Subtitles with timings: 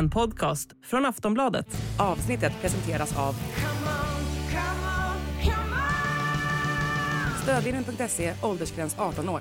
[0.00, 1.66] En podcast från Aftonbladet.
[1.98, 3.34] Avsnittet presenteras av
[7.42, 9.40] Stödvinnen.se, åldersgräns 18 år.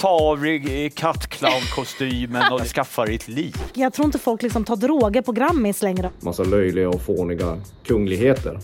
[0.00, 3.56] Ta av dig kattclownkostymen och skaffa dig ett liv.
[3.74, 6.10] Jag tror inte folk liksom tar droger på Grammis längre.
[6.20, 8.58] Massa löjliga och fåniga kungligheter.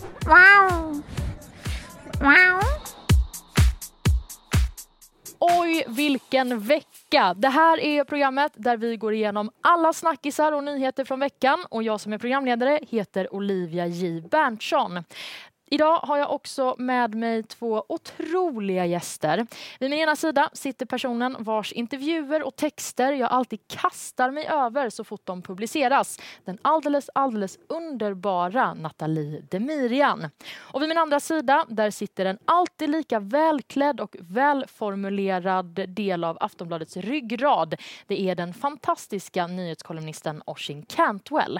[5.39, 6.98] Oj, vilken vecka!
[7.35, 11.65] Det här är programmet där vi går igenom alla snackisar och nyheter från veckan.
[11.69, 14.21] Och jag som är programledare heter Olivia J.
[14.21, 15.03] Berntsson.
[15.71, 19.47] Idag har jag också med mig två otroliga gäster.
[19.79, 24.89] Vid min ena sida sitter personen vars intervjuer och texter jag alltid kastar mig över
[24.89, 26.19] så fort de publiceras.
[26.45, 30.29] Den alldeles, alldeles underbara Nathalie Demirian.
[30.57, 36.37] Och vid min andra sida, där sitter en alltid lika välklädd och välformulerad del av
[36.41, 37.75] Aftonbladets ryggrad.
[38.07, 41.59] Det är den fantastiska nyhetskolumnisten Oshin Cantwell.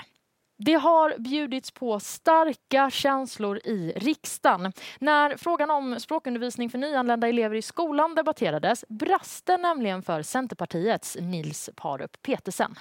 [0.62, 4.74] Det har bjudits på starka känslor i riksdagen.
[5.00, 11.18] När frågan om språkundervisning för nyanlända elever i skolan debatterades brast det nämligen för Centerpartiets
[11.20, 12.76] Nils Parup Petersen.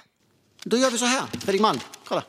[0.63, 1.79] Då gör vi så här, Fredrik Malm.
[2.03, 2.23] Kolla.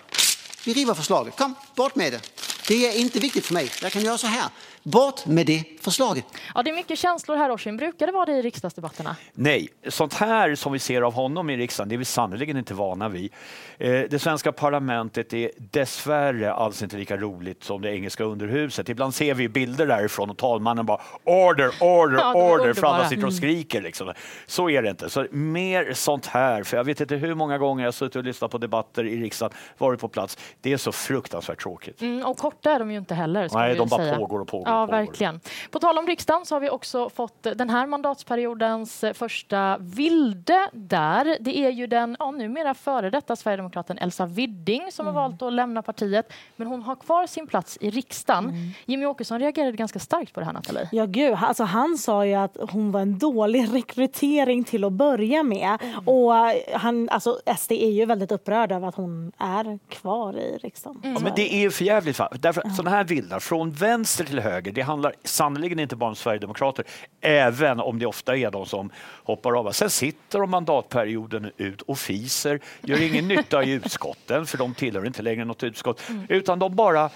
[0.66, 1.36] Vi river förslaget.
[1.36, 2.20] Kom, bort med det.
[2.68, 3.70] Det är inte viktigt för mig.
[3.82, 4.50] Jag kan göra så här.
[4.82, 6.24] Bort med det förslaget.
[6.54, 7.76] Ja, det är mycket känslor här, Oshin.
[7.76, 9.16] Brukar det vara det i riksdagsdebatterna?
[9.32, 12.74] Nej, sånt här som vi ser av honom i riksdagen, det är vi sannerligen inte
[12.74, 13.32] vana vid.
[13.78, 18.88] Eh, Det svenska parlamentet är dessvärre alls inte lika roligt som det engelska underhuset.
[18.88, 23.26] Ibland ser vi bilder därifrån och talmannen bara order, order, Ja, order för alla sitter
[23.26, 23.80] och skriker.
[23.82, 24.12] Liksom.
[24.46, 25.10] Så är det inte.
[25.10, 28.24] Så mer sånt här, för jag vet inte hur många gånger jag har suttit och
[28.24, 30.38] lyssnat på debatter i riksdagen, varit på plats.
[30.60, 32.00] Det är så fruktansvärt tråkigt.
[32.02, 33.48] Mm, och korta är de ju inte heller.
[33.48, 34.16] ska Nej, de bara säga.
[34.16, 35.40] pågår och pågår Ja, verkligen.
[35.70, 41.36] På tal om riksdagen så har vi också fått den här mandatperiodens första vilde där.
[41.40, 45.14] Det är ju den ja, numera före detta Sverigedemokraten Elsa Widding som Mm.
[45.16, 46.32] har valt att lämna partiet.
[46.56, 48.44] Men hon har kvar sin plats i riksdagen.
[48.44, 48.70] Mm.
[48.84, 50.88] Jimmy Åkesson reagerade ganska starkt på det här, Nathalie.
[50.92, 51.36] Ja, gud.
[51.40, 55.78] Alltså, han sa ju att hon var en dålig rekrytering till att börja med.
[56.04, 56.32] Och
[56.74, 61.00] han, alltså, SD är ju väldigt upprörd över att hon är kvar i riksdagen.
[61.02, 62.20] Ja, men det är ju för jävligt.
[62.40, 66.84] Därför, Sådana här vildar, från vänster till höger, det handlar sannerligen inte bara om Sverigedemokrater,
[67.20, 68.90] även om det ofta är de som
[69.24, 69.72] hoppar av.
[69.72, 75.06] Sen sitter de mandatperioden ut och fiser, gör ingen nytta i utskotten, för de tillhör
[75.06, 77.10] inte längre något utskott, utan de bara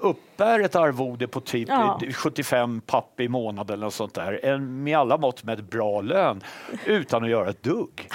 [0.00, 2.00] uppbär ett arvode på typ Ja.
[2.06, 5.70] eh, 75 papp i månaden eller något sånt där, en, med alla mått med ett
[5.70, 6.42] bra lön,
[6.86, 8.08] utan att göra ett dugg.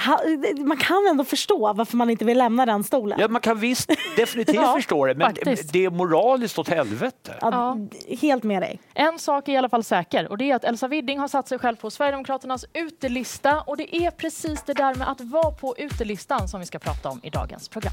[0.66, 3.18] Man kan ändå förstå varför man inte vill lämna den stolen.
[3.20, 5.72] Ja, man kan visst definitivt Ja, förstå det, men faktiskt.
[5.72, 7.34] det är moraliskt åt helvete.
[7.40, 7.76] Ja,
[8.20, 8.80] Helt med dig.
[8.94, 11.48] En sak är i alla fall säker och det är att Elsa Widding har satt
[11.48, 15.74] sig själv på Sverigedemokraternas utelista och det är precis det där med att vara på
[15.78, 17.92] utelistan som vi ska prata om i dagens program.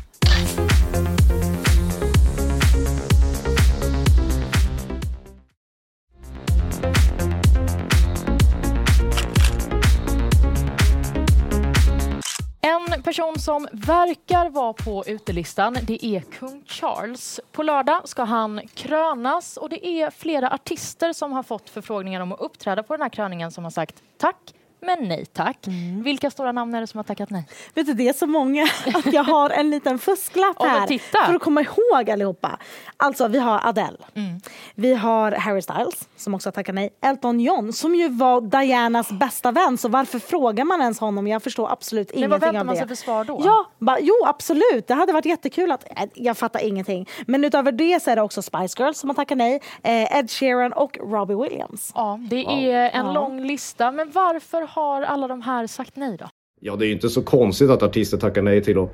[13.10, 17.40] Person som verkar vara på utelistan det är kung Charles.
[17.52, 22.32] På lördag ska han krönas och det är flera artister som har fått förfrågningar om
[22.32, 25.58] att uppträda på den här kröningen som har sagt tack men nej tack.
[26.04, 27.48] Vilka stora namn är det som har tackat nej?
[27.74, 28.64] Vet du, det är så många
[28.94, 31.26] att jag har en liten fusklapp här titta.
[31.26, 32.58] för att komma ihåg allihopa.
[32.98, 33.98] Alltså, vi har Adele.
[34.16, 34.40] Mm.
[34.76, 36.90] Vi har Harry Styles som också har tackat nej.
[37.02, 39.78] Elton John som ju var Dianas bästa vän.
[39.78, 41.28] Så varför frågar man ens honom?
[41.28, 42.80] Jag förstår absolut Men vad ingenting väntar av man det.
[42.80, 43.42] sig för svar då?
[43.46, 44.88] Ja, ba, jo absolut.
[44.88, 45.84] Det hade varit jättekul att...
[45.90, 47.08] äh, Jag fattar ingenting.
[47.28, 49.62] Men utöver det så är det också Spice Girls som har tackat nej.
[49.84, 51.92] Eh, Ed Sheeran och Robbie Williams.
[51.96, 53.12] Ja, det är en Ja.
[53.12, 53.92] lång lista.
[53.92, 56.26] Men varför har alla de här sagt nej då?
[56.62, 58.90] Ja, det är ju inte så konstigt att artister tackar nej till att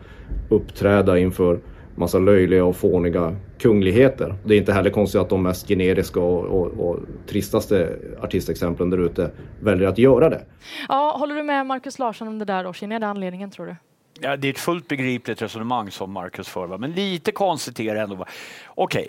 [0.50, 1.60] uppträda inför
[1.96, 4.36] massa löjliga och fåniga kungligheter.
[4.46, 8.98] Det är inte heller konstigt att de mest generiska och, och, och tristaste artistexemplen där
[8.98, 10.46] ute väljer att göra det.
[10.90, 12.92] Ja, håller du med Markus Larsson om det där Oshin?
[12.92, 13.76] Är det anledningen tror du?
[14.20, 16.78] Ja, det är ett fullt begripligt resonemang som Marcus för, va?
[16.78, 18.16] men lite konstigt är det ändå.
[18.16, 18.26] va?
[18.68, 19.08] Okej,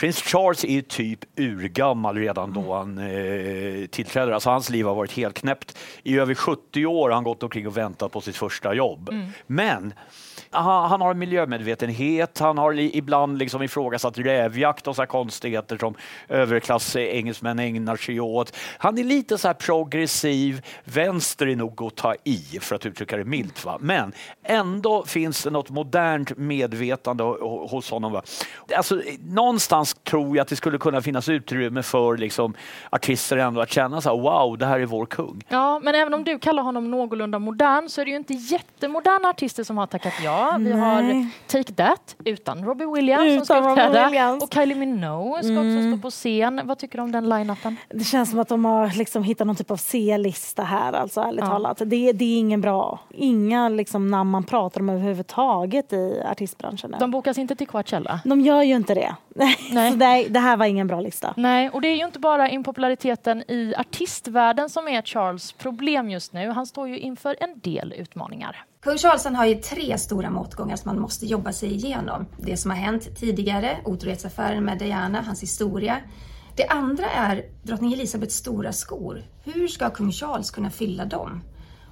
[0.00, 4.32] Prins Charles är typ urgammal redan då han eh, tillträder.
[4.32, 5.78] Alltså hans liv har varit helt knäppt.
[6.02, 9.10] I över 70 år har han gått omkring och väntat på sitt första jobb.
[9.46, 9.94] Men
[10.50, 15.78] han, han har en miljömedvetenhet, han har ibland liksom ifrågasatt rävjakt och så här konstigheter
[15.78, 15.94] som
[16.28, 18.56] överklassengelsmän eh, ägnar sig åt.
[18.78, 23.16] Han är lite så här progressiv, vänster är nog att ta i för att uttrycka
[23.16, 23.64] det milt.
[23.64, 23.78] Va?
[23.80, 24.12] Men
[24.42, 27.24] ändå finns det något modernt medvetande
[27.70, 28.12] hos honom.
[28.12, 28.22] Va?
[28.76, 32.54] Alltså, någonstans tror jag att det skulle kunna finnas utrymme för liksom,
[32.90, 35.42] artister ändå att känna så här, wow, det här är vår kung.
[35.48, 39.28] Ja, men även om du kallar honom någorlunda modern så är det ju inte jättemoderna
[39.28, 40.56] artister som har tackat ja bra.
[40.58, 41.28] Vi har Nej.
[41.46, 44.32] Take That utan Robbie Williams som Utan ska Robbie uppträda.
[44.32, 46.60] Och Kylie Minogue ska också stå på scen.
[46.64, 47.76] Vad tycker du om den line-upen?
[47.88, 51.40] Det känns som att de har liksom hittat någon typ av C-lista här, alltså ärligt
[51.40, 51.46] Ja.
[51.46, 51.78] talat.
[51.78, 52.98] Det, det är ingen bra.
[53.10, 56.96] Inga liksom, namn man pratar om överhuvudtaget i artistbranschen.
[57.00, 58.20] De bokas inte till Coachella.
[58.24, 59.14] De gör ju inte det.
[59.72, 59.96] Nej.
[59.96, 61.34] Det, det här var ingen bra lista.
[61.36, 66.32] Nej, och det är ju inte bara impopulariteten i artistvärlden som är Charles problem just
[66.32, 66.50] nu.
[66.50, 68.64] Han står ju inför en del utmaningar.
[68.82, 72.26] Kung Charles har ju tre stora motgångar som man måste jobba sig igenom.
[72.38, 76.00] Det som har hänt tidigare, otrohetsaffären med Diana, hans historia.
[76.56, 79.22] Det andra är drottning Elisabeths stora skor.
[79.44, 81.42] Hur ska kung Charles kunna fylla dem?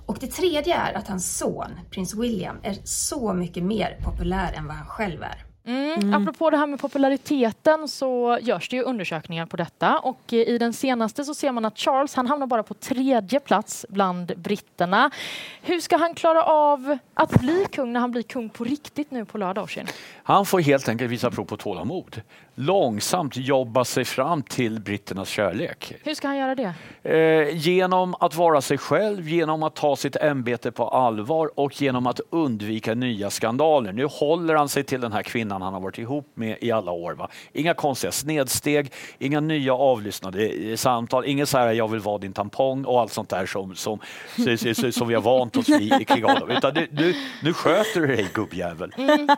[0.06, 4.66] Och det tredje är att hans son, prins William, är så mycket mer populär än
[4.66, 5.47] vad han själv är.
[5.68, 6.14] Mm.
[6.14, 10.58] Apropå det här med populariteten så görs det ju undersökningar på detta och eh, i
[10.58, 15.10] den senaste så ser man att Charles han hamnar bara på tredje plats bland britterna.
[15.62, 19.24] Hur ska han klara av att bli kung när han blir kung på riktigt nu
[19.24, 19.68] på lördag?
[20.22, 22.22] Han får helt enkelt visa prov på tålamod.
[22.60, 25.94] Långsamt jobba sig fram till britternas kärlek.
[26.04, 26.74] Hur ska han göra det?
[27.02, 32.06] Eh, genom att vara sig själv, genom att ta sitt ämbete på allvar och genom
[32.06, 33.92] att undvika nya skandaler.
[33.92, 36.92] Nu håller han sig till den här kvinnan han har varit ihop med i alla
[36.92, 37.12] år.
[37.12, 37.28] Va?
[37.52, 42.32] Inga konstiga snedsteg, inga nya avlyssnade eh, samtal, inget så här jag vill vara din
[42.32, 43.98] tampong och allt sånt där som, som,
[44.36, 46.50] som, som, vi har vant oss vid kring honom.
[46.50, 48.92] Utan nu, nu, nu sköter du dig gubbjävel.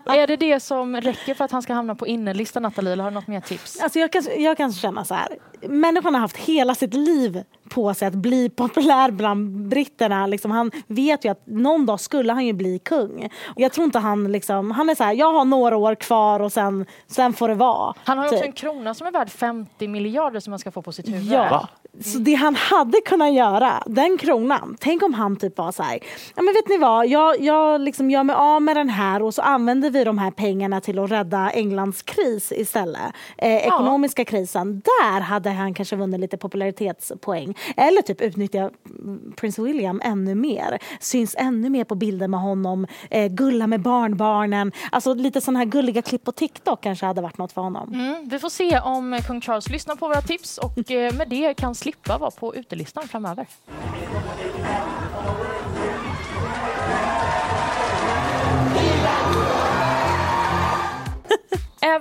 [0.07, 3.27] Är det det som räcker för att han ska hamna på innerlistan Nathalie har du
[3.27, 3.81] något mer tips?
[3.81, 5.29] Alltså jag, kan, jag kan känna så här.
[5.63, 10.27] Människan har haft hela sitt liv på sig att bli populär bland britterna.
[10.27, 13.29] Liksom, han vet ju att någon dag skulle han ju bli kung.
[13.57, 16.53] Jag tror inte han liksom, han är så här, jag har några år kvar och
[16.53, 17.95] sen, sen får det vara.
[18.05, 18.47] Han har ju också typ.
[18.47, 21.33] en krona som är värd 50 miljarder som han ska få på sitt huvud.
[21.33, 21.49] Ja.
[21.51, 21.69] Va?
[22.05, 25.99] Så det han hade kunnat göra, den kronan, tänk om han typ var så här,
[26.37, 29.35] ja men vet ni vad, jag, jag liksom gör mig av med den här och
[29.35, 33.00] så använder vi de här pengarna till att rädda Englands kris istället.
[33.39, 37.55] Eh, ekonomiska krisen, där hade han kanske vunnit lite popularitetspoäng.
[37.77, 42.87] Eller typ utnyttja mm, prins William ännu mer, syns ännu mer på bilder med honom,
[43.11, 47.39] eh, gulla med barnbarnen, alltså lite sådana här gulliga klipp på TikTok kanske hade varit
[47.39, 47.95] något för honom.
[47.95, 51.55] Mm, vi får se om kung Charles lyssnar på våra tips och eh, med det
[51.55, 53.47] kan slippa vara på utelistan framöver.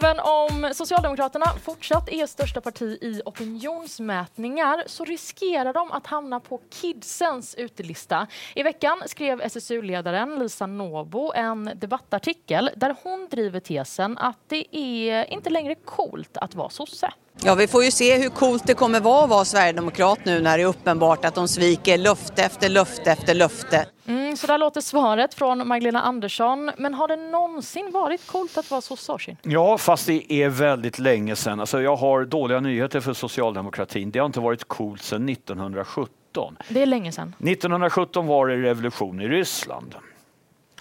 [0.01, 6.61] Även om Socialdemokraterna fortsatt är största parti i opinionsmätningar så riskerar de att hamna på
[6.69, 8.27] kidsens utelista.
[8.55, 15.33] I veckan skrev SSU-ledaren Lisa Nobo en debattartikel där hon driver tesen att det är
[15.33, 17.13] inte längre coolt att vara sosse.
[17.43, 20.57] Ja, vi får ju se hur coolt det kommer vara att vara sverigedemokrat nu när
[20.57, 23.85] det är uppenbart att de sviker löfte efter löfte efter löfte.
[24.07, 26.71] Mm, så där låter svaret från Magdalena Andersson.
[26.77, 29.11] Men har det någonsin varit coolt att vara sosse?
[29.11, 29.37] Orsin?
[29.41, 31.59] Ja, fast det är väldigt länge sedan.
[31.59, 34.11] Alltså, jag har dåliga nyheter för socialdemokratin.
[34.11, 36.57] Det har inte varit coolt sedan 1917.
[36.69, 37.35] Det är länge sedan.
[37.39, 39.95] 1917 var det revolution i Ryssland.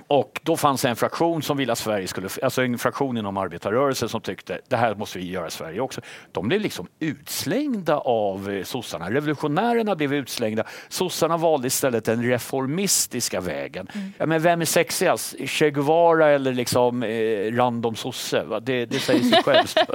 [0.08, 3.36] Och då fanns det en fraktion som ville att Sverige skulle, alltså en fraktion inom
[3.36, 6.00] arbetarrörelsen som tyckte det här måste vi göra i Sverige också.
[6.32, 9.10] De blev liksom utslängda av eh, sossarna.
[9.10, 10.64] Revolutionärerna blev utslängda.
[10.88, 13.88] Sossarna valde istället den reformistiska vägen.
[14.18, 15.34] Ja, men vem är sexigast?
[15.46, 18.44] Che Guevara eller liksom eh, random sosse?
[18.44, 18.60] Va?
[18.60, 19.78] Det, det säger sig självt.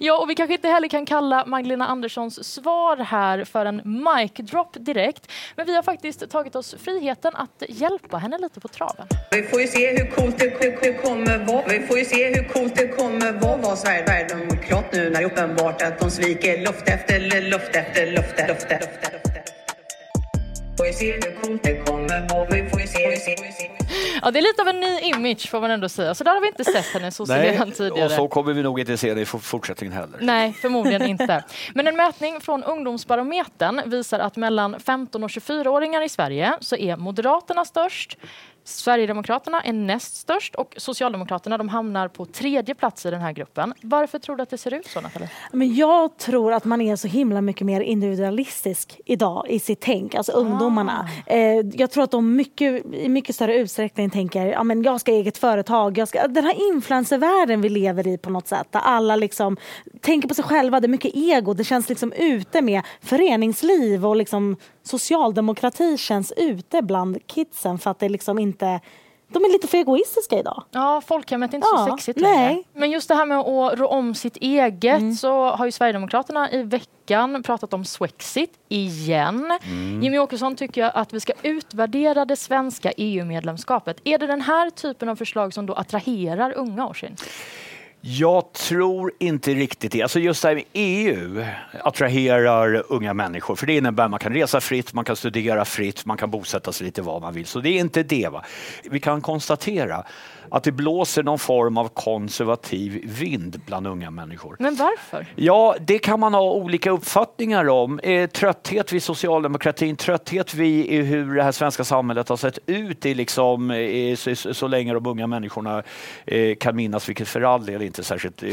[0.00, 4.32] Ja, och vi kanske inte heller kan kalla Magdalena Anderssons svar här för en mic
[4.32, 5.32] drop direkt.
[5.56, 9.06] Men vi har faktiskt tagit oss friheten att hjälpa henne lite på traven.
[9.34, 11.64] Vi får ju se hur coolt det, det kommer vara.
[11.68, 15.24] Vi får ju se hur coolt det kommer vara att sverigedemokrat nu när det är
[15.24, 18.46] uppenbart att de sviker löfte efter löfte efter löfte.
[18.48, 18.80] löfte.
[20.76, 22.48] Får ju se hur coolt det kommer vara.
[22.50, 23.83] Vi får ju se, vi får ju se.
[24.22, 26.14] Ja, det är lite av en ny image får man ändå säga.
[26.14, 28.04] Så där har vi inte sett henne sosseledaren tidigare.
[28.04, 30.18] och så kommer vi nog inte se det i fortsättningen heller.
[30.20, 31.44] Nej, förmodligen inte.
[31.74, 36.96] Men en mätning från Ungdomsbarometern visar att mellan 15 och 24-åringar i Sverige så är
[36.96, 38.18] Moderaterna störst,
[38.66, 43.74] Sverigedemokraterna är näst störst och Socialdemokraterna de hamnar på tredje plats i den här gruppen.
[43.82, 45.30] Varför tror du att det ser ut så, Nathalie?
[45.52, 50.14] Men jag tror att man är så himla mycket mer individualistisk idag i sitt tänk,
[50.14, 51.08] alltså ungdomarna.
[51.26, 51.40] Eh,
[51.74, 55.18] jag tror att de mycket, i mycket större utsträckning tänker ja, men jag ska ha
[55.18, 55.98] eget företag.
[55.98, 59.56] Jag ska, den här influencervärlden vi lever i på något sätt, där alla liksom
[60.00, 64.16] tänker på sig själva, det är mycket ego, det känns liksom ute med föreningsliv och
[64.16, 68.80] liksom socialdemokrati känns ute bland kidsen för att det liksom inte
[69.34, 70.64] de är lite för egoistiska idag.
[70.70, 72.48] Ja, folkhemmet är inte Ja, så sexigt nej.
[72.48, 72.62] längre.
[72.72, 75.14] Men just det här med att rå om sitt eget Mm.
[75.14, 79.58] så har ju Sverigedemokraterna i veckan pratat om Swexit igen.
[79.64, 80.02] Mm.
[80.02, 84.00] Jimmy Åkesson tycker att vi ska utvärdera det svenska EU-medlemskapet.
[84.04, 87.16] Är det den här typen av förslag som då attraherar unga Orsin?
[88.06, 90.02] Jag tror inte riktigt det.
[90.02, 91.44] Alltså just det här med EU
[91.82, 96.06] attraherar unga människor för det innebär att man kan resa fritt, man kan studera fritt,
[96.06, 97.46] man kan bosätta sig lite var man vill.
[97.46, 98.28] Så det är inte det.
[98.28, 98.44] Va?
[98.84, 100.04] Vi kan konstatera
[100.48, 104.56] att det blåser någon form av konservativ vind bland unga människor.
[104.58, 105.26] Men varför?
[105.36, 107.98] Ja, det kan man ha olika uppfattningar om.
[107.98, 113.14] Eh, trötthet vid socialdemokratin, trötthet vid hur det här svenska samhället har sett ut i
[113.14, 115.82] liksom, eh, så, så, länge de unga människorna
[116.26, 118.50] eh, kan minnas, vilket för all del inte särskilt eh,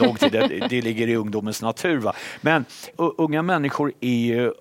[0.00, 1.98] lång tid, det, det ligger i ungdomens natur.
[1.98, 2.12] Va?
[2.40, 2.64] Men
[2.98, 4.52] u- unga människor är ju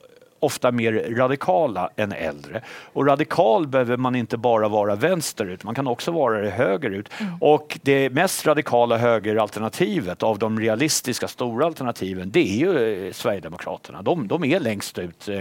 [0.44, 2.62] ofta mer radikala än äldre.
[2.94, 7.10] Och radikal behöver man inte bara vara vänsterut, man kan också vara det högerut.
[7.42, 14.02] Och det mest radikala högeralternativet av de realistiska stora alternativen, det är ju eh, Sverigedemokraterna.
[14.02, 15.40] De, de är längst ut eh,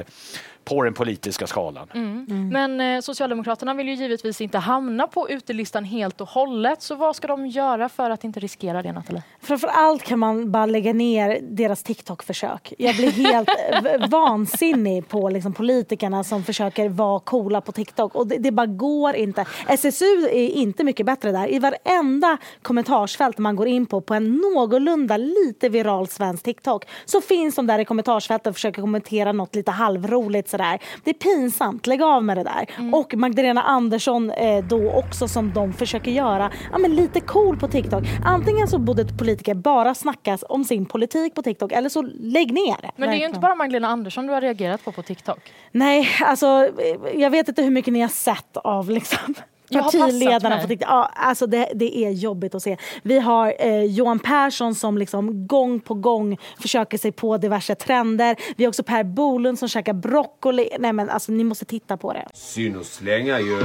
[0.65, 1.89] på den politiska skalan.
[1.95, 2.49] Mm.
[2.49, 6.83] Men eh, Socialdemokraterna vill ju givetvis inte hamna på utelistan helt och hållet.
[6.83, 9.23] Så vad ska de göra för att inte riskera det, Nathalie?
[9.41, 12.73] Framför allt kan man bara lägga ner deras TikTok-försök.
[12.79, 13.49] Jag blir helt
[13.83, 18.15] v- vansinnig på liksom politikerna som försöker vara coola på TikTok.
[18.15, 19.45] Och det, det bara går inte.
[19.69, 21.51] SSU är inte mycket bättre där.
[21.51, 27.21] I varenda kommentarsfält man går in på, på en någorlunda lite viral svensk TikTok, så
[27.21, 30.79] finns de där i kommentarsfältet och försöker kommentera något lite halvroligt sådär.
[31.05, 31.87] Det är pinsamt.
[31.87, 32.95] Lägg av med det där.
[32.95, 37.69] Och Magdalena Andersson eh, då också som de försöker göra ja, men lite cool på
[37.69, 38.05] TikTok.
[38.25, 42.91] Antingen så borde politiker bara snacka om sin politik på TikTok eller så lägg ner.
[42.97, 45.53] Men det är ju inte bara Magdalena Andersson du har reagerat på på TikTok.
[45.73, 46.47] Nej, alltså
[46.79, 49.35] eh, jag vet inte hur mycket ni har sett av liksom
[49.73, 50.89] partiledarna på TikTok.
[50.89, 52.77] Ja, alltså det, det är jobbigt att se.
[53.03, 58.37] Vi har eh, Johan Persson som liksom gång på gång försöker sig på diverse trender.
[58.57, 60.69] Vi har också Per Bolund som käkar broccoli.
[60.79, 62.29] Nej men alltså ni måste titta på det.
[62.35, 63.61] Synd att slänga ju.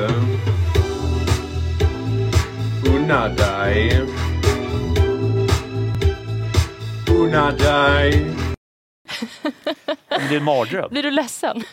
[2.95, 4.01] Unna dig.
[7.11, 8.25] Unna dig.
[10.29, 10.89] Det är en mardröm.
[10.89, 11.63] Blir du ledsen?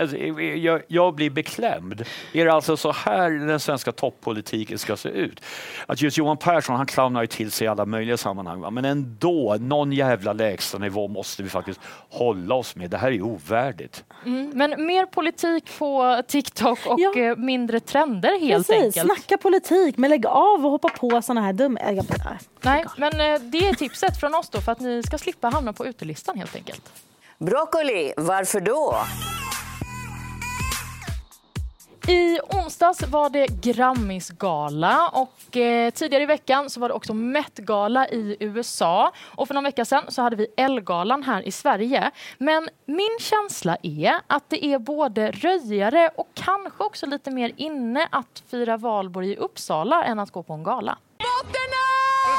[0.00, 2.04] Alltså, Jag, jag blir beklämd.
[2.32, 5.40] Är det alltså så här den svenska toppolitiken ska se ut?
[5.86, 8.60] Att just Johan Persson han clownar ju till sig i alla möjliga sammanhang.
[8.60, 8.70] Va?
[8.70, 11.80] Men ändå, någon jävla lägsta nivå måste vi faktiskt
[12.10, 12.90] hålla oss med.
[12.90, 14.04] Det här är ovärdigt.
[14.26, 14.50] Mm.
[14.54, 17.20] Men mer politik på TikTok och Ja.
[17.20, 19.06] eh, mindre trender helt Precis, enkelt.
[19.06, 21.78] snacka politik men lägg av och hoppa på såna här dum...
[21.82, 22.04] jag-
[22.62, 25.72] Nej, men eh, det är tipset från oss då för att ni ska slippa hamna
[25.72, 26.92] på utelistan helt enkelt.
[27.44, 28.96] Broccoli, varför då?
[32.08, 38.08] I onsdags var det Grammisgala och eh, tidigare i veckan så var det också Met-gala
[38.08, 42.10] i USA och för någon vecka sedan så hade vi Elle-galan här i Sverige.
[42.38, 48.08] Men min känsla är att det är både röjare och kanske också lite mer inne
[48.10, 50.98] att fira valborg i Uppsala än att gå på en gala.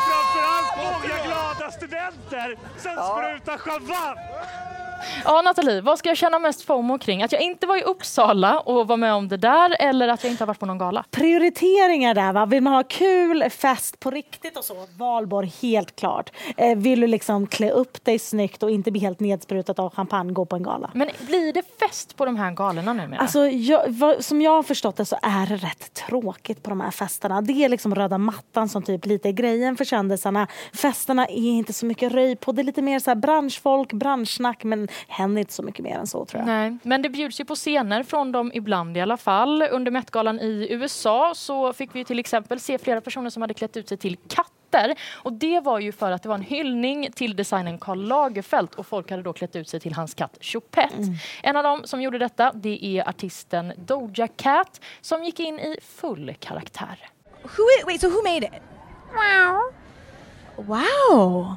[0.08, 4.81] Framförallt många glada studenter som sprutar champagne.
[5.24, 7.24] Ja, Nathalie, vad ska jag känna mest FOMO kring?
[7.24, 10.34] Att jag inte var i Uppsala och var med om det där eller att jag
[10.34, 11.06] inte har varit på någon gala?
[11.12, 12.46] Prioriteringar där va.
[12.46, 16.32] Vill man ha kul, fest på riktigt och så, valborg helt klart.
[16.58, 20.34] Eh, vill du liksom klä upp dig snyggt och inte bli helt nedsprutad av champagne,
[20.34, 20.92] gå på en gala.
[20.94, 23.20] Men blir det fest på de här galorna numera?
[23.20, 26.82] Alltså, jag, vad, som jag har förstått det så är det rätt tråkigt på de
[26.82, 27.42] här festerna.
[27.42, 30.48] Det är liksom röda mattan som typ lite är grejen för kändisarna.
[30.74, 32.52] Festerna är inte så mycket röj på.
[32.52, 36.26] Det är lite mer så branschfolk, branschsnack men händer inte så mycket mer än så
[36.26, 36.48] tror jag.
[36.48, 39.62] Nej, men det bjuds ju på scener från dem ibland i alla fall.
[39.72, 43.78] Under Met-galan i USA så fick vi till exempel se flera personer som hade klätt
[43.78, 44.96] ut sig till katter.
[45.14, 48.88] Och det var ju för att det var en hyllning till designern Karl Lagerfeld och
[48.88, 51.18] folk hade då klätt ut sig till hans katt Choupette.
[51.44, 55.78] En av dem som gjorde detta det är artisten Doja Cat som gick in i
[55.82, 57.10] full karaktär.
[57.44, 58.62] Who wait, so who made it?
[59.14, 59.74] Wow.
[60.66, 61.56] Wow.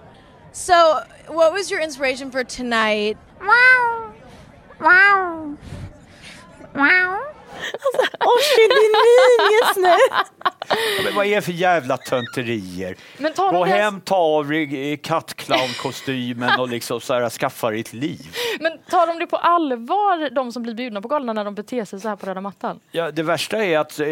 [0.54, 3.18] So, what was your inspiration for tonight?
[3.40, 4.14] Wow.
[4.80, 5.56] Wow.
[6.76, 7.33] Wow.
[8.20, 9.96] Orsi, din min just nu!
[10.68, 12.96] Ja, Men vad är det för jävla tönterier?
[13.18, 17.80] Men de Gå det- hem, ta av dig kattclownkostymen och liksom så här, skaffa dig
[17.80, 18.20] ett liv.
[18.60, 21.84] Men tar de det på allvar, de som blir bjudna på galorna när de beter
[21.84, 22.80] sig så här på röda mattan?
[22.90, 24.08] Ja, det värsta är att eh,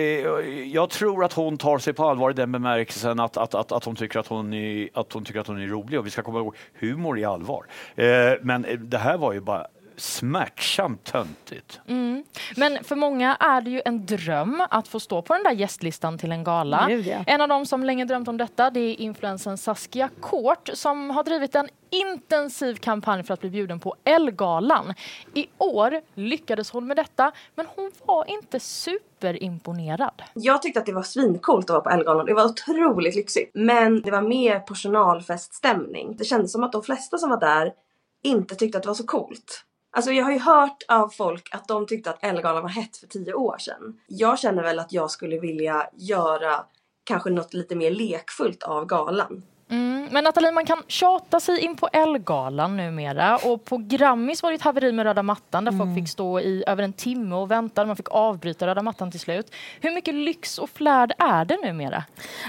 [0.73, 3.85] jag tror att hon tar sig på allvar i den bemärkelsen att, att, att, att,
[3.85, 5.99] hon tycker att, hon är, att hon tycker att hon är rolig.
[5.99, 7.67] Och vi ska komma ihåg, humor är allvar.
[7.97, 8.07] Eh,
[8.43, 9.67] men eh, det här var ju bara
[10.03, 11.81] smärtsamt töntigt.
[11.87, 12.25] Mm.
[12.57, 16.19] Men för många är det ju en dröm att få stå på den där gästlistan
[16.19, 16.87] till en gala.
[16.89, 17.25] Gud, ja.
[17.27, 21.23] En av dem som länge drömt om detta det är influensen Saskia Kort som har
[21.23, 24.95] drivit en intensiv kampanj för att bli bjuden på Ellegalan.
[25.35, 30.23] I år lyckades hon med detta, men hon var inte superimponerad.
[30.35, 32.27] Jag tyckte att det var svincoolt att vara på Ellegalan.
[32.27, 33.51] Det var otroligt lyxigt.
[33.55, 36.17] Men det var mer personalfeststämning.
[36.17, 37.73] Det kändes som att de flesta som var där
[38.23, 39.65] inte tyckte att det var så coolt.
[39.95, 43.07] Alltså jag har ju hört av folk att de tyckte att Ellegalan var hett för
[43.07, 44.01] tio år sedan.
[44.07, 46.65] Jag känner väl att jag skulle vilja göra
[47.05, 49.43] kanske något lite mer lekfullt av galan.
[49.73, 54.51] Mm, men Nathalie, man kan tjata sig in på Ellegalan numera och på Grammis var
[54.51, 57.51] det ett haveri med röda mattan där folk fick stå i över en timme och
[57.51, 57.87] vänta.
[57.87, 59.55] Man fick avbryta röda mattan till slut.
[59.81, 62.05] Hur mycket lyx och flärd är det numera?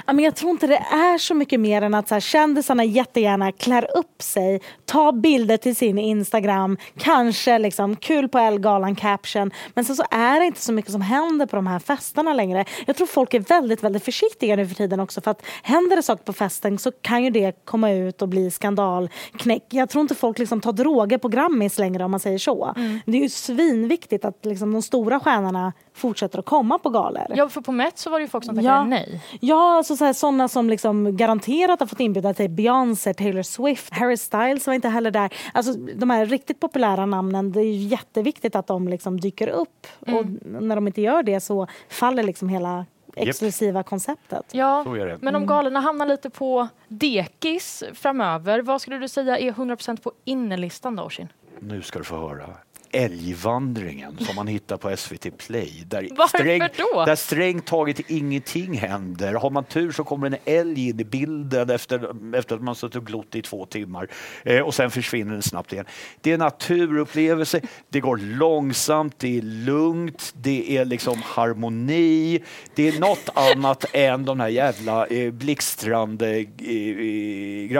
[0.08, 2.84] Ja, men jag tror inte det är så mycket mer än att så här, kändisarna
[2.84, 9.51] jättegärna klär upp sig, tar bilder till sin Instagram, kanske liksom kul på Ellegalan caption.
[9.74, 12.65] Men sen så är det inte så mycket som händer på de här festerna längre.
[12.86, 16.03] Jag tror folk är väldigt, väldigt försiktiga nu för tiden också för att händer det
[16.03, 19.63] saker på festen så kan ju det komma ut och bli skandalknäck.
[19.70, 22.74] Jag tror inte folk liksom tar droger på Grammis längre om man säger så.
[23.05, 27.25] Det är ju svinviktigt att liksom de stora stjärnorna fortsätter att komma på galor.
[27.36, 29.22] Ja, för på Met så var det ju folk som tackade nej.
[29.39, 33.93] Ja, alltså så här, sådana som liksom garanterat har fått inbjudan till Beyoncé, Taylor Swift,
[33.93, 35.34] Harry Styles var inte heller där.
[35.53, 39.88] Alltså de här riktigt populära namnen, det är ju jätteviktigt att de liksom dyker upp.
[40.08, 40.20] Mm.
[40.20, 40.25] Och
[40.62, 44.46] när de inte gör det så faller liksom hela exklusiva konceptet.
[44.51, 45.17] Ja, Så är det.
[45.22, 50.12] men om galorna hamnar lite på dekis framöver, vad skulle du säga är 100% på
[50.25, 51.27] innerlistan då, Oshin?
[51.60, 52.50] Nu ska du få höra.
[52.93, 55.83] Älgvandringen som man hittar på SVT Play.
[55.88, 56.62] Där Varför sträng,
[56.93, 57.05] då?
[57.05, 59.33] Där strängt taget ingenting händer.
[59.33, 62.95] Har man tur så kommer en älg in i bilden efter, efter att man suttit
[62.95, 64.07] och glott i två timmar
[64.43, 65.85] eh, och sen försvinner den snabbt igen.
[66.21, 72.43] Det är naturupplevelse, det går långsamt, det är lugnt, det är liksom harmoni.
[72.75, 77.71] Det är något annat än de här jävla eh, blixtrande eh, eh,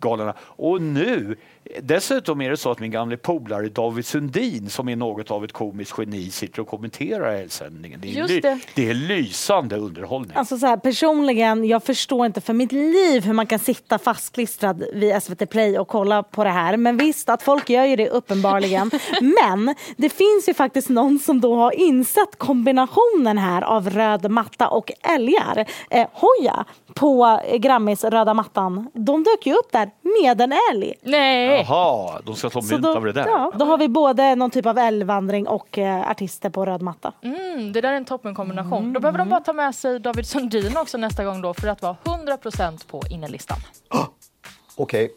[0.00, 0.10] Grammisgalorna.
[0.10, 0.34] Galorna.
[0.56, 1.36] Och nu,
[1.82, 5.52] dessutom är det så att min gamle polare David Sundin som är något av ett
[5.52, 8.00] komiskt geni sitter och kommenterar älgsändningen.
[8.00, 8.58] Det, är Just det.
[8.74, 10.36] det är lysande underhållning.
[10.36, 14.84] Alltså så här, personligen, jag förstår inte för mitt liv hur man kan sitta fastklistrad
[14.94, 16.76] vid SVT Play och kolla på det här.
[16.76, 18.90] Men visst, att folk gör ju det uppenbarligen.
[19.20, 24.68] Men det finns ju faktiskt någon som då har insett kombinationen här av röd matta
[24.68, 25.66] och älgar.
[25.90, 26.64] Eh, Hoja
[27.00, 30.94] på eh, Grammis röda mattan, de dök ju upp där med en älg.
[31.02, 31.64] Nej!
[31.68, 33.26] Jaha, de ska ta Så mynt av det där.
[33.26, 37.12] ja, då har vi både någon typ av älgvandring och eh, artister på röd matta.
[37.22, 38.92] Mm, det där är en toppenkombination.
[38.92, 41.82] Då behöver de bara ta med sig David Sundin också nästa gång då för att
[41.82, 43.58] vara 100% på innerlistan.
[44.76, 45.10] Okej,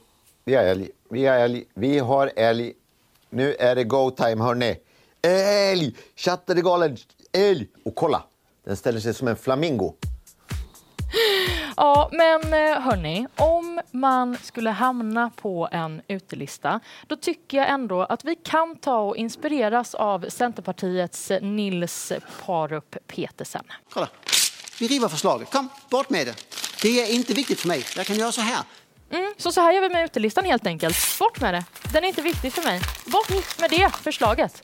[0.45, 2.73] vi har älg, vi har älg, vi har älg.
[3.29, 4.75] Nu är det go time hörni.
[5.71, 5.95] Älg!
[6.15, 6.97] Chatten är galen.
[7.31, 7.67] Älg!
[7.85, 8.23] Och kolla,
[8.65, 9.93] den ställer sig som en flamingo.
[11.77, 18.01] Ja, men eh, hörni, om man skulle hamna på en utelista, då tycker jag ändå
[18.01, 22.11] att vi kan ta och inspireras av Centerpartiets Nils
[22.45, 23.63] Parup Petersen.
[23.89, 24.07] Kolla,
[24.79, 25.51] vi river förslaget.
[25.51, 26.35] Kom, bort med det.
[26.81, 27.85] Det är inte viktigt för mig.
[27.95, 28.63] Jag kan göra så här.
[29.11, 30.97] Mm, så så här gör vi med utelistan helt enkelt.
[31.19, 31.63] Bort med det.
[31.93, 32.81] Den är inte viktig för mig.
[33.05, 34.63] Bort med det förslaget.